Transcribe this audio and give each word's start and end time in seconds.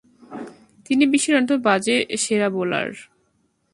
তিনি 0.85 1.03
বিশ্বের 1.05 1.37
অন্যতম 1.37 1.59
বাজে 1.67 1.95
সেরা 2.23 2.49
বোলার। 2.55 2.89